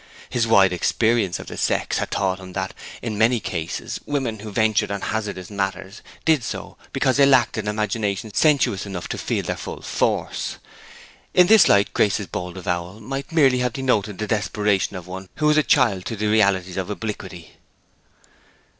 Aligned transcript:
His 0.31 0.47
wide 0.47 0.73
experience 0.73 1.37
of 1.37 1.45
the 1.45 1.57
sex 1.57 1.99
had 1.99 2.09
taught 2.09 2.39
him 2.39 2.53
that, 2.53 2.73
in 3.03 3.19
many 3.19 3.39
cases, 3.39 3.99
women 4.07 4.39
who 4.39 4.51
ventured 4.51 4.89
on 4.89 5.01
hazardous 5.01 5.51
matters 5.51 6.01
did 6.25 6.43
so 6.43 6.75
because 6.91 7.17
they 7.17 7.25
lacked 7.27 7.55
an 7.55 7.67
imagination 7.67 8.33
sensuous 8.33 8.87
enough 8.87 9.07
to 9.09 9.19
feel 9.19 9.43
their 9.45 9.55
full 9.57 9.83
force. 9.83 10.57
In 11.35 11.45
this 11.45 11.69
light 11.69 11.93
Grace's 11.93 12.25
bold 12.25 12.57
avowal 12.57 12.99
might 12.99 13.31
merely 13.31 13.59
have 13.59 13.73
denoted 13.73 14.17
the 14.17 14.25
desperation 14.25 14.95
of 14.95 15.05
one 15.05 15.29
who 15.35 15.45
was 15.45 15.57
a 15.57 15.61
child 15.61 16.05
to 16.07 16.15
the 16.15 16.25
realities 16.25 16.77
of 16.77 16.89
obliquity. 16.89 17.57